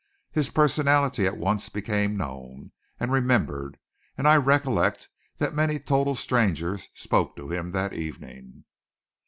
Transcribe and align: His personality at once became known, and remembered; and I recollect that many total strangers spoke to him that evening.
His 0.31 0.49
personality 0.49 1.27
at 1.27 1.37
once 1.37 1.69
became 1.69 2.17
known, 2.17 2.71
and 2.99 3.11
remembered; 3.11 3.77
and 4.17 4.27
I 4.27 4.35
recollect 4.35 5.09
that 5.37 5.53
many 5.53 5.77
total 5.77 6.15
strangers 6.15 6.87
spoke 6.95 7.35
to 7.35 7.49
him 7.49 7.69
that 7.73 7.93
evening. 7.93 8.63